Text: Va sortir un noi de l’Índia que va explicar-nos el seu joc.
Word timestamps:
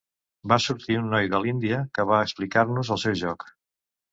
Va 0.53 0.57
sortir 0.63 0.95
un 1.01 1.11
noi 1.11 1.29
de 1.35 1.41
l’Índia 1.43 1.81
que 1.99 2.07
va 2.13 2.23
explicar-nos 2.31 2.93
el 2.97 3.01
seu 3.07 3.17
joc. 3.25 3.47